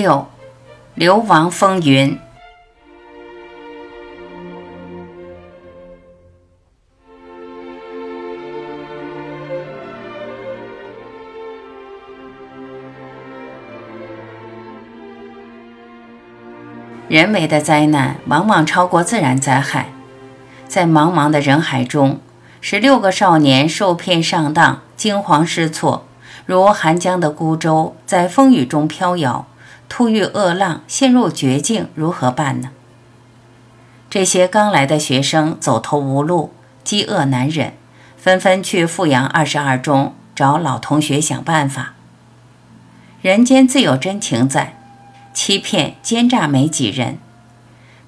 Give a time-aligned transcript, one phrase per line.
[0.00, 0.28] 六，
[0.94, 2.16] 流亡风云。
[17.08, 19.88] 人为的灾难往往超过自然灾害，
[20.68, 22.20] 在茫茫的人海中，
[22.60, 26.04] 十六个少年受骗上当，惊慌失措，
[26.46, 29.44] 如寒江的孤舟在风雨中飘摇，
[29.88, 32.70] 突遇恶浪，陷入绝境，如何办呢？
[34.10, 36.52] 这些刚来的学生走投无路，
[36.84, 37.74] 饥饿难忍，
[38.16, 41.94] 纷纷去阜阳二十二中找老同学想办法。
[43.20, 44.74] 人间自有真情在。
[45.34, 47.18] 欺骗奸诈没几人，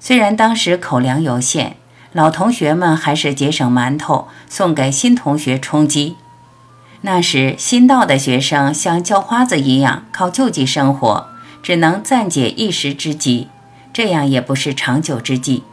[0.01, 1.77] 虽然当时口粮有限，
[2.11, 6.17] 老同学们还是节省馒头送给新同学充饥。
[7.01, 11.29] 那时新到的学生像叫花子一样靠救济生活，
[11.61, 13.49] 只能暂解一时之急，
[13.93, 15.63] 这样也不是长久之计。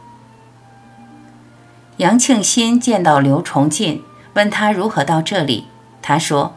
[1.97, 5.65] 杨庆新见到刘崇进，问他如何到这里，
[6.01, 6.55] 他说：“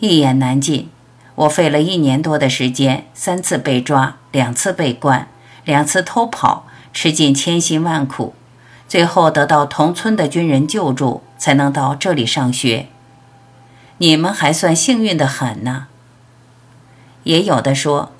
[0.00, 0.88] 一言难尽。”
[1.34, 5.28] 我费了一年多的时间，三次被抓，两次被关，
[5.64, 8.34] 两次偷跑，吃尽千辛万苦，
[8.86, 12.88] 最后得到同村的军人救助，才能到这里上学。
[13.96, 15.86] 你们还算幸运的很呢。
[17.22, 18.12] 也有的说，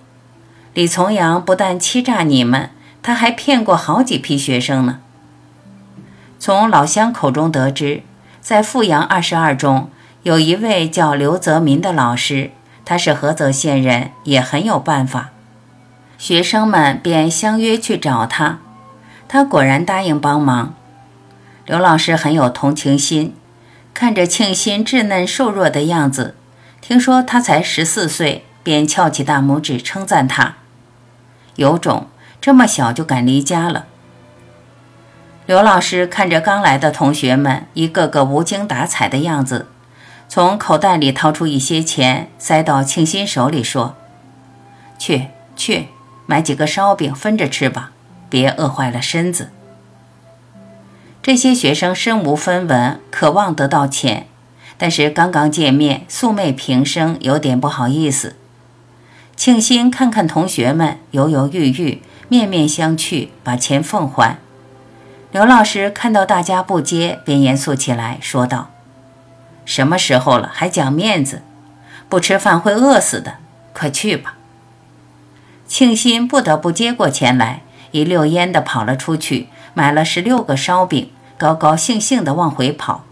[0.74, 2.70] 李从阳不但欺诈你们，
[3.02, 5.00] 他还骗过好几批学生呢。
[6.38, 8.02] 从老乡口中得知，
[8.40, 9.90] 在阜阳二十二中
[10.22, 12.50] 有一位叫刘泽民的老师。
[12.84, 15.30] 他是菏泽县人，也很有办法。
[16.18, 18.58] 学生们便相约去找他，
[19.28, 20.74] 他果然答应帮忙。
[21.64, 23.36] 刘老师很有同情心，
[23.94, 26.34] 看着庆新稚嫩瘦弱的样子，
[26.80, 30.56] 听说他才十四岁，便翘起大拇指称赞他
[31.56, 32.08] ：“有种，
[32.40, 33.86] 这么小就敢离家了。”
[35.46, 39.66] 刘老师看着刚来的同学们一个个无精打采的样子。
[40.28, 43.96] 从口袋里掏出一些钱，塞到庆新手里，说
[44.98, 45.88] ：“去去，
[46.24, 47.90] 买几个烧饼分着吃吧，
[48.30, 49.50] 别饿坏了身子。”
[51.20, 54.26] 这些学生身无分文，渴望得到钱，
[54.78, 58.36] 但是刚刚见面，素昧平生，有点不好意思。
[59.44, 64.38] 庆新看看同学们，犹犹豫豫，面面相觑，把钱奉还。
[65.32, 68.70] 刘老师看到大家不接，便严肃起来，说道。
[69.64, 71.42] 什么时候了还讲面子？
[72.08, 73.38] 不吃饭会饿死的，
[73.72, 74.36] 快去吧。
[75.66, 83.02] 庆新不得不接过钱来，一溜烟的跑了出去，买了十六个烧饼，高高兴兴的往回跑。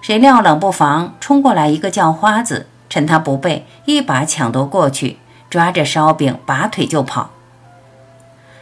[0.00, 5.16] 谁料冷不防冲过来一个叫花子，趁他不备，一把抢夺过去，
[5.48, 7.30] 抓着烧饼拔腿就跑。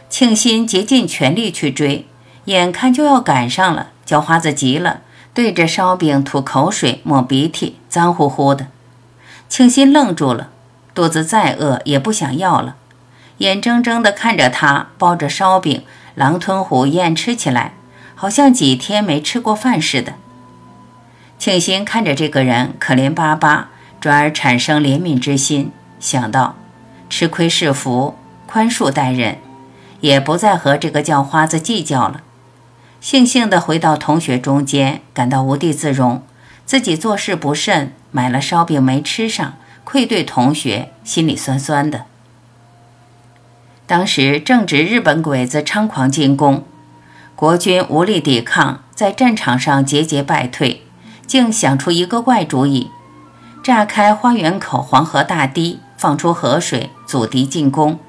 [0.09, 2.05] 庆新竭尽全力去追，
[2.45, 5.01] 眼看就要赶上了，叫花子急了。
[5.33, 8.67] 对着烧饼吐口水、抹鼻涕，脏乎乎的。
[9.47, 10.49] 庆新愣住了，
[10.93, 12.75] 肚子再饿也不想要了，
[13.37, 15.83] 眼睁睁地看着他包着烧饼
[16.15, 17.73] 狼吞虎咽吃起来，
[18.15, 20.13] 好像几天没吃过饭似的。
[21.37, 26.55] 庆新看着这个人可怜巴巴，转而产生怜悯之心，想到
[27.09, 28.15] 吃亏是福，
[28.47, 29.39] 宽恕待人，
[30.01, 32.21] 也不再和这个叫花子计较了。
[33.01, 36.23] 悻悻地回到同学中间，感到无地自容，
[36.65, 42.05] 自己做事不慎，买了烧饼没吃上，愧对同学，心里酸酸的。
[43.87, 46.63] 当时正值日本鬼子猖狂进攻，
[47.35, 50.83] 国军无力抵抗，在战场上节节败退，
[51.25, 52.91] 竟想出一个怪主意：
[53.61, 57.99] 炸开花园口黄河大堤，放出河水，阻敌进攻。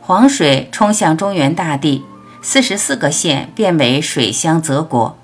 [0.00, 2.04] 黄水冲向中原大地。
[2.44, 5.16] 四十四个县变为水乡泽国，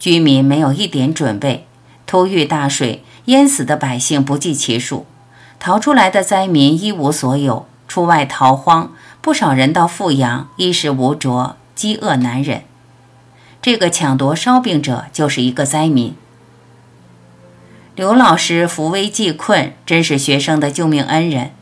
[0.00, 1.64] 居民没有一点准备，
[2.08, 5.06] 突遇大水，淹死的百姓不计其数，
[5.60, 8.90] 逃出来的灾民一无所有，出外逃荒，
[9.20, 12.64] 不少人到阜阳，衣食无着，饥饿难忍。
[13.62, 16.16] 这个抢夺烧饼者就是一个灾民。
[17.96, 21.52] 刘老师扶危济困，真是学生的救命恩人，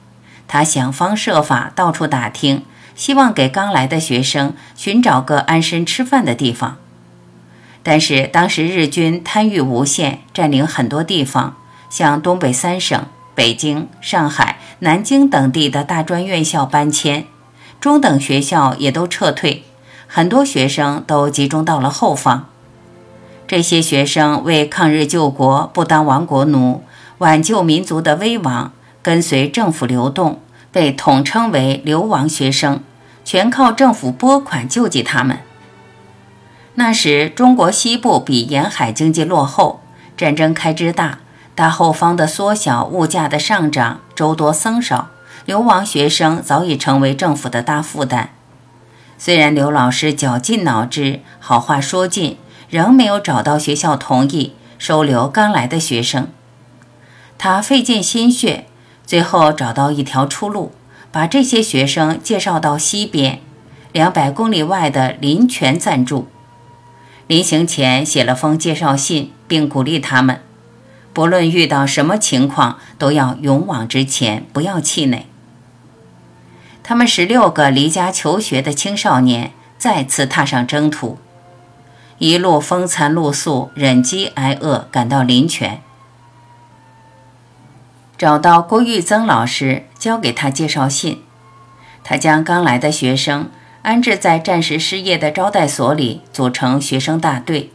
[0.48, 2.64] 他想方设法到处打听。
[2.96, 6.76] 希望给刚来的学生寻找个安身吃饭的地方，
[7.84, 11.56] 但是当时日军贪欲无限，占领很多地方，
[11.88, 17.26] 像东北三省、北京、上海、南京等地的大专院校搬迁，
[17.80, 19.62] 中等学校也都撤退，
[20.08, 22.48] 很多学生都集中到了后方。
[23.46, 26.82] 这些学生为抗日救国，不当亡国奴，
[27.18, 30.40] 挽救民族的危亡，跟随政府流动。
[30.72, 32.80] 被统称为流亡学生，
[33.24, 35.38] 全靠政府拨款救济他们。
[36.74, 39.82] 那时中国西部比沿海经济落后，
[40.16, 41.20] 战争开支大，
[41.54, 45.10] 大后方的缩小，物价的上涨，周多僧少，
[45.44, 48.30] 流亡学生早已成为政府的大负担。
[49.16, 52.36] 虽然刘老师绞尽脑汁，好话说尽，
[52.68, 56.28] 仍没有找到学校同意收留刚来的学生。
[57.38, 58.66] 他费尽心血，
[59.06, 60.72] 最后找到一条出路，
[61.10, 63.40] 把这些学生介绍到西边，
[63.92, 66.28] 两百公里外的林泉暂住。
[67.26, 70.40] 临行前写了封介绍信，并鼓励他们，
[71.12, 75.26] 不论遇到什么情况，都要勇往直前，不要气馁。
[76.82, 81.18] 他们十六个离家求学的青少年再次踏上征途，
[82.24, 85.82] 一路风餐露宿，忍饥挨饿，赶到临泉，
[88.16, 91.22] 找到郭玉增老师，交给他介绍信。
[92.02, 93.50] 他将刚来的学生。
[93.82, 97.70] 安置在暂时失业的招待所里，组成学生大队。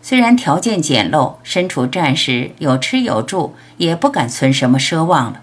[0.00, 5.40] 虽然条件简陋，身处战时有吃有住，也不敢存什么奢望了。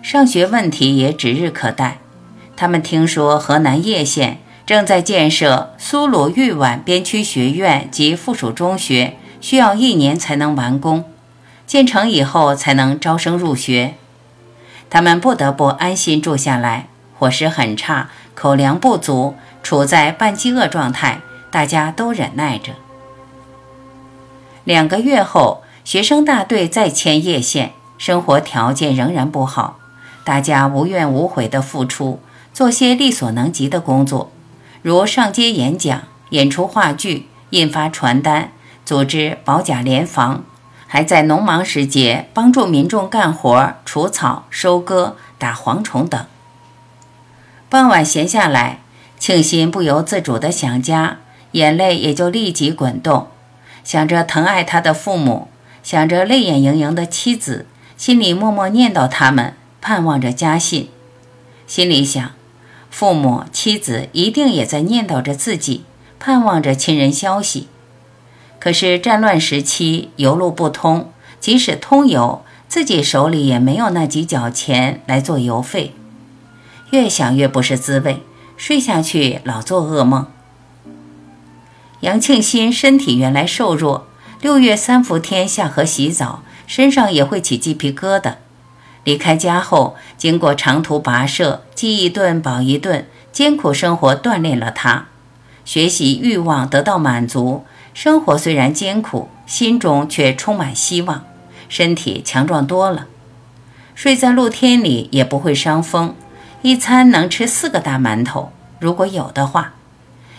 [0.00, 1.98] 上学问题也指日可待。
[2.56, 11.04] 他们听说河南叶县正在建设苏鲁豫皖边区学院及附属中学，需要一年才能完工，
[11.68, 13.94] 建成以后才能招生入学。
[14.90, 16.88] 他们不得不安心住下来。
[17.18, 18.10] 伙食很差。
[18.34, 21.20] 口粮不足，处在半饥饿状态，
[21.50, 22.72] 大家都忍耐着。
[24.64, 29.78] 两个月后，学生大队再迁叶县，生活条件仍然不好，
[30.22, 32.20] 大家无怨无悔地付出，
[32.52, 34.30] 做些力所能及的工作，
[34.86, 38.52] 如上街演讲、演出话剧、印发传单、
[38.84, 40.44] 组织保甲联防，
[40.86, 46.24] 还在农忙时节帮助民众干活、除草、收割、打蝗虫等。
[47.68, 48.78] 傍晚闲下来，
[49.18, 51.18] 庆心不由自主地想家，
[51.50, 53.26] 眼泪也就立即滚动，
[53.82, 55.48] 想着疼爱他的父母，
[55.82, 57.66] 想着泪眼盈盈的妻子，
[57.96, 60.90] 心里默默念叨他们，盼望着家信。
[61.66, 62.30] 心里想，
[62.98, 65.84] 父母妻子一定也在念叨着自己，
[66.18, 67.68] 盼望着亲人消息。
[68.58, 75.92] 可是战乱时期，邮路不通，即使通邮，自己手里也没有那几角钱来做邮费。
[76.88, 78.22] 越想越不是滋味，
[78.56, 80.28] 睡下去老做噩梦。
[82.00, 84.06] 杨庆新身体原来瘦弱，
[84.40, 88.36] 六月三伏天下河洗澡，身上也会起鸡皮疙瘩。
[89.06, 95.06] 离开家后，经过长途跋涉，饥一顿饱一顿，艰苦生活锻炼了他，
[95.64, 97.64] 学习欲望得到满足，
[97.94, 101.24] 生活虽然艰苦，心中却充满希望，
[101.68, 103.06] 身体强壮多了。
[103.94, 106.16] 睡在露天里也不会伤风。
[106.62, 108.50] 一餐能吃四个大馒头，
[108.80, 109.74] 如果有的话，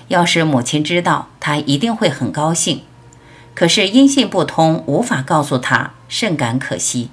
[0.09, 2.81] 要是母亲知道，她一定会很高兴。
[3.55, 7.11] 可是音信不通，无法告诉她，甚感可惜。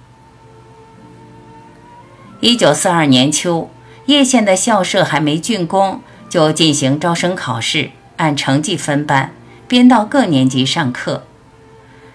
[2.40, 3.70] 一九四二年秋，
[4.06, 9.32] 叶县的校舍还没竣工，就进行招生考试，按成绩分班，
[9.66, 11.24] 编到各年级上课。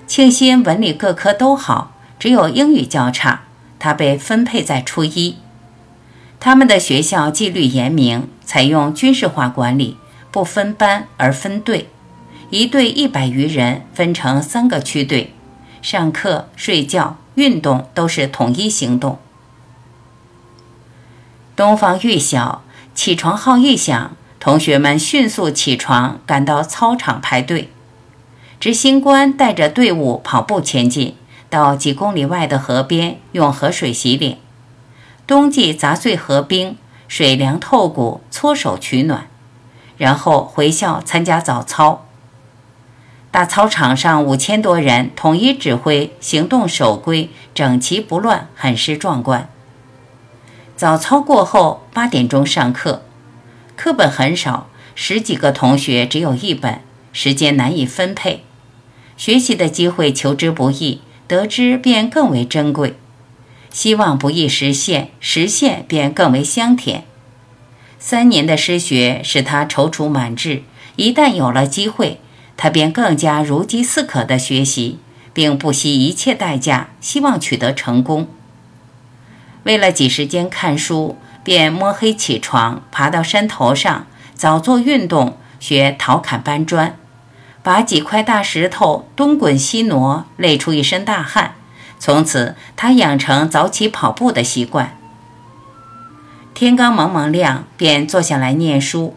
[0.05, 3.43] 庆新文理各科都好，只有英语较差，
[3.79, 5.37] 他被分配在初一。
[6.39, 9.97] 他们的学校纪律严明，采用军事化管理，
[10.31, 11.89] 不分班而分队，
[12.49, 15.33] 一队一百余人分成三个区队，
[15.81, 19.17] 上课、睡觉、运动都是统一行动。
[21.59, 22.61] 东方欲晓，
[22.95, 27.69] 起床号一响，同学们迅速起床，赶到操场排队。
[28.61, 31.17] 执行官带着队伍跑步前进，
[31.49, 34.37] 到几公里外的河边用河水洗脸。
[35.27, 36.77] 冬季砸碎河冰，
[37.09, 39.27] 水凉透骨，搓手取暖，
[39.97, 42.05] 然后回校参加早操。
[43.31, 49.49] 大操场上五千多人统一指挥，行动守规，整齐不乱，很是壮观。
[50.79, 53.03] 早操过后，八点钟上课，
[53.75, 56.79] 课本很少，十几个同学只有一本，
[57.11, 58.45] 时间难以分配，
[59.17, 62.95] 学习的机会求之不易，得知便更为珍贵。
[63.69, 67.03] 希望不易实现，实现便更为香甜。
[67.99, 70.63] 三年的失学使他踌躇满志，
[70.95, 72.21] 一旦有了机会，
[72.55, 74.99] 他便更加如饥似渴地学习，
[75.33, 78.29] 并不惜一切代价，希望取得成功。
[79.69, 86.97] 为了挤时间看书，便摸黑起床，爬到山头上，早做运动，学陶砍搬砖，
[87.61, 91.53] 把几块大石头东滚西挪，累出一身大汗。
[91.99, 94.97] 从此，他养成早起跑步的习惯。
[96.55, 99.15] 天刚蒙蒙亮，便坐下来念书。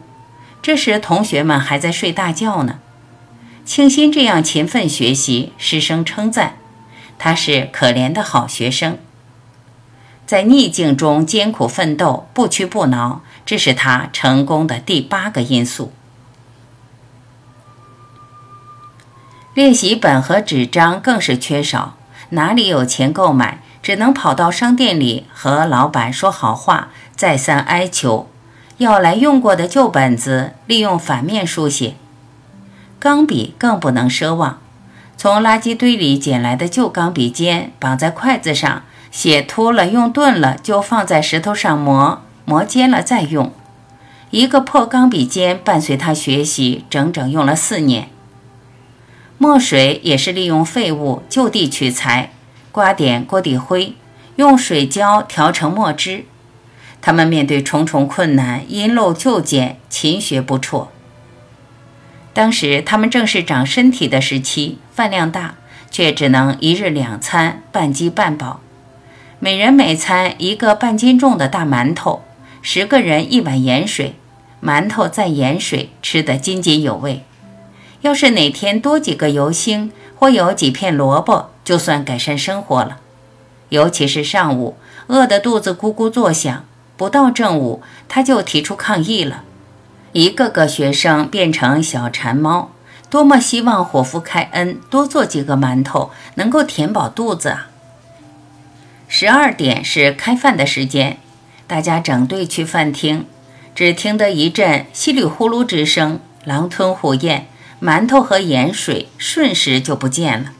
[0.61, 2.77] 这时同学们还在睡大觉呢。
[3.65, 6.57] 庆新这样勤奋学习，师生称赞
[7.17, 8.99] 他是可怜的好学生。
[10.25, 15.91] 在逆境中艰苦奋斗，不屈不挠，这是他成功的第八个因素。
[19.53, 21.95] 练习本和纸张更是缺少，
[22.29, 28.27] 哪里有钱购买，只能跑到商店里和老板说好话，再三哀求，
[28.77, 31.95] 要来用过的旧本子，利用反面书写。
[32.97, 34.59] 钢笔更不能奢望，
[35.17, 38.83] 从垃圾堆里捡来的旧钢笔尖绑在筷子上。
[39.13, 43.53] 写秃了，用钝了，就放在石头上磨，磨尖了再用。
[44.31, 48.09] 一个破钢笔尖伴随他学习，整整用了四年。
[49.37, 52.31] 墨水也是利用废物就地取材，
[52.71, 53.93] 刮点锅底灰，
[54.37, 56.25] 用水胶调成墨汁。
[56.99, 60.87] 他们面对重重困难，因陋就简，勤学不辍。
[62.33, 65.53] 当时他们正是长身体的时期，饭量大，
[65.91, 68.61] 却只能一日两餐，半饥半饱。
[69.43, 72.21] 每人每餐一个半斤重的大馒头，
[72.61, 74.15] 十个人一碗盐水，
[74.63, 77.25] 馒头蘸盐水，吃得津津有味。
[77.99, 82.99] 要是哪天多几个油星，或有几片萝卜，就算改善生活了。
[83.67, 86.63] 尤其是上午，饿得肚子咕咕作响，
[86.95, 89.43] 不到正午，他就提出抗议了。
[90.13, 92.71] 一个个学生变成小馋猫，
[93.09, 97.67] 多么希望伙夫开恩，多做几个馒头，能够填饱肚子啊！
[99.07, 101.17] 十二点是开饭的时间，
[101.67, 103.25] 大家整队去饭厅，
[103.75, 107.47] 只听得一阵稀里呼噜之声，狼吞虎咽，
[107.81, 110.51] 馒头和盐水瞬时就不见了。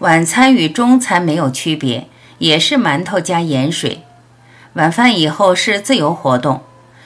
[0.00, 4.02] 晚餐与中餐没有区别，也是馒头加盐水。
[4.74, 6.62] 晚饭以后是自由活动，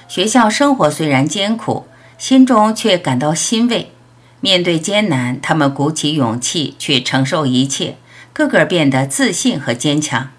[0.08, 1.86] 学校生活虽然艰苦，
[2.18, 3.92] 心中却感到欣慰。
[4.40, 7.96] 面对艰难，他们鼓起勇气去承受一切。
[8.32, 10.30] 个个变得自信和坚强。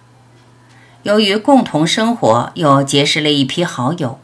[1.03, 4.19] 由于共同生活，又结识了一批好友。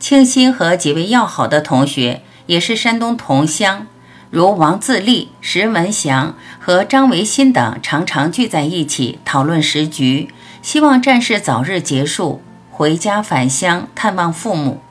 [0.00, 3.86] 庆新和几位要好的同学，也是山东同乡，
[4.30, 10.28] 如王自立、石文祥和张维新等，常常聚在一起讨论时局，
[10.60, 14.82] 希望战事早日结束，回家返乡探望父母。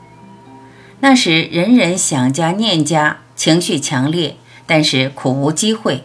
[1.00, 4.36] 那时人人想家念家，情绪强烈，
[4.66, 6.04] 但是苦无机会。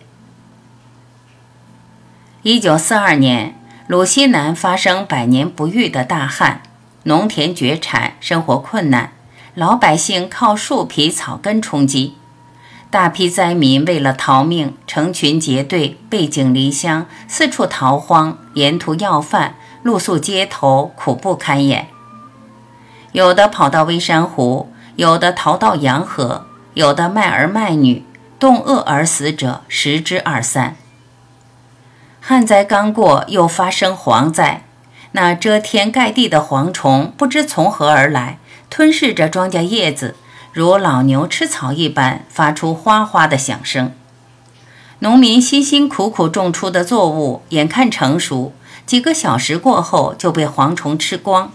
[2.44, 3.54] 一九四二年，
[3.86, 6.62] 鲁西南发生百年不遇的大旱，
[7.04, 9.12] 农田绝产，生活困难，
[9.56, 12.16] 老百姓靠树皮草根充饥。
[12.90, 21.90] 大批灾民为了逃命，成群结队，背井离乡，四处逃荒，沿途要饭，露宿街头，苦不堪言。
[23.12, 28.06] 有的跑到微山湖，有的逃到洋河，有的卖儿卖女，
[28.40, 30.78] 冻饿而死者十之二三。
[32.30, 34.62] 旱灾刚过，又发生蝗灾。
[35.14, 38.38] 那遮天盖地的蝗虫不知从何而来，
[38.70, 40.16] 吞噬着庄稼叶子，
[40.54, 43.92] 如老牛吃草一般，发出哗哗的响声。
[45.00, 48.54] 农民辛辛苦苦种出的作物，眼看成熟，
[48.86, 51.52] 几个小时过后就被蝗虫吃光。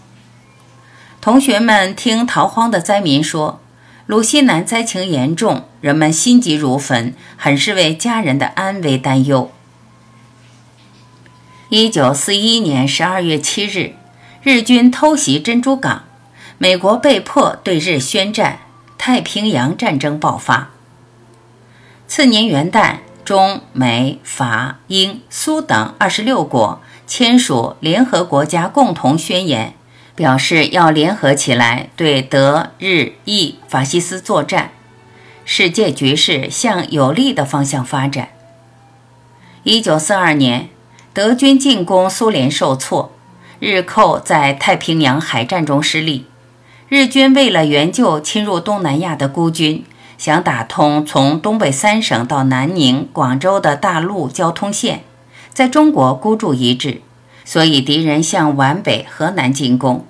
[1.20, 3.60] 同学们听逃荒的灾民说，
[4.06, 9.52] 鲁西南灾情严重，人们心急如焚，很是为家人的安危担忧。
[11.70, 13.94] 一九四一年十二月七日，
[14.42, 16.04] 日军偷袭珍珠港，
[16.58, 18.58] 美国被迫对日宣战，
[18.98, 20.68] 太平洋战争爆发。
[22.06, 29.72] 次年元旦，中美法英苏等二十六国签署联合国家共同宣言，
[30.14, 34.72] 表示要联合起来对德日意法西斯作战，
[35.46, 38.28] 世界局势向有利的方向发展。
[39.62, 40.68] 一九四二年。
[41.14, 43.12] 德军进攻苏联受挫，
[43.60, 46.26] 日寇在太平洋海战中失利。
[46.88, 49.84] 日军为了援救侵入东南亚的孤军，
[50.18, 55.04] 想打通从东北三省到南宁、广州的大陆交通线，
[55.52, 57.00] 在中国孤注一掷，
[57.44, 60.04] 所以敌人向皖北、河南进攻。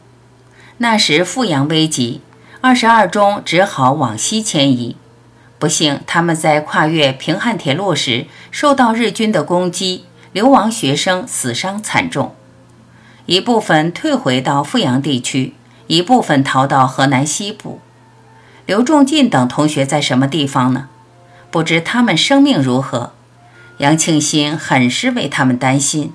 [0.79, 2.23] 那时阜阳危急，
[2.63, 4.97] 二十二中只好往西迁移。
[5.59, 10.07] 不幸，他们在跨越平汉铁路时受到日军的攻击。
[10.35, 12.35] 流亡学生死伤惨重，
[13.27, 15.55] 一部分退回到阜阳地区，
[15.87, 17.79] 一部分逃到河南西部。
[18.67, 20.89] 刘仲进等同学在什么地方呢？
[21.53, 23.13] 不知他们生命如何。
[23.79, 26.13] 杨庆新很是为他们担心。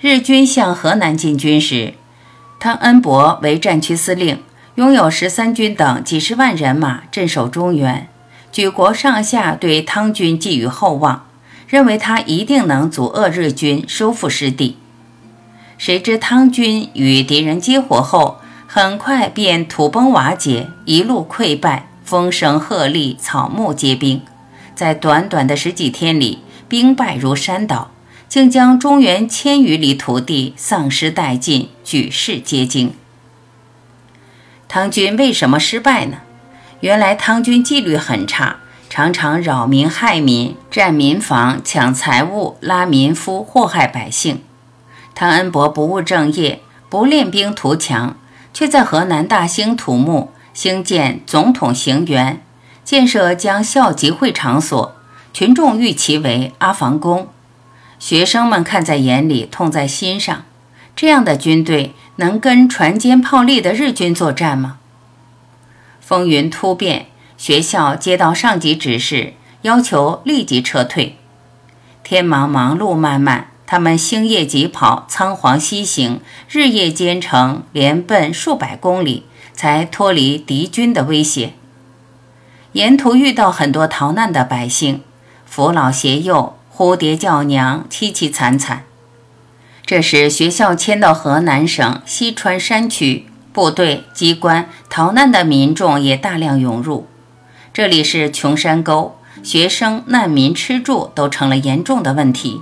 [0.00, 1.94] 日军向河南进军时，
[2.60, 4.44] 汤恩伯为战区司令，
[4.76, 8.08] 拥有十三军等几十万人马镇守中原，
[8.52, 11.26] 举国上下对汤军寄予厚望，
[11.68, 14.78] 认为他一定能阻遏日军收复失地。
[15.76, 24.22] 谁知汤军与敌人接火后，很快便土崩瓦解，一路溃败，风声鹤唳，草木皆兵。
[24.74, 27.90] 在短短的十几天里，兵败如山倒，
[28.28, 32.92] 竟将中原千余里土地丧失殆尽，举世皆惊。
[34.66, 36.18] 汤军为什么失败呢？
[36.80, 38.60] 原来汤军纪律很差，
[38.90, 44.42] 常常扰民害民，占民房，抢财物，拉民夫，祸害百姓。
[45.14, 48.16] 汤恩伯不务正业，不练兵图强，
[48.54, 52.38] 却在河南大兴土木，兴建总统行辕，
[52.82, 54.96] 建设将校集会场所，
[55.34, 57.28] 群众誉其为阿房宫，
[57.98, 60.44] 学生们看在眼里，痛在心上。
[60.96, 64.78] 这样的军队能跟船坚炮利的日军作战吗？
[66.00, 67.06] 风云突变，
[67.38, 71.16] 学校接到上级指示，要求立即撤退。
[72.02, 73.48] 天茫茫，路漫漫。
[73.64, 81.52] 他们星夜疾跑，仓皇西行，日夜兼程，连奔数百公里，才脱离敌军的威胁。
[82.72, 85.02] 沿途遇到很多逃难的百姓，
[85.44, 88.84] 扶老携幼，蝴蝶叫娘，凄凄惨惨。
[89.84, 97.06] 这时，学校迁到河南省西川山区，部队、机关、逃难的民众也大量涌入。
[97.78, 102.60] 这里是穷山沟，学生、难民吃住都成了严重的问题。